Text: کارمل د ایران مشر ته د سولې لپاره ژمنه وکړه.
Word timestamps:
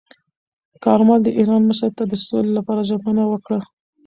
کارمل 0.83 1.19
د 1.23 1.27
ایران 1.39 1.61
مشر 1.69 1.91
ته 1.97 2.03
د 2.07 2.13
سولې 2.25 2.51
لپاره 2.57 2.87
ژمنه 2.89 3.23
وکړه. 3.27 3.59